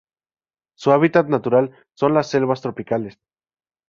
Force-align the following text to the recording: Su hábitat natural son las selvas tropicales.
Su 0.75 0.89
hábitat 0.93 1.27
natural 1.27 1.75
son 1.93 2.15
las 2.15 2.27
selvas 2.27 2.61
tropicales. 2.61 3.19